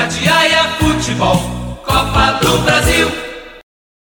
Itatiaia 0.00 0.64
Futebol. 0.78 1.59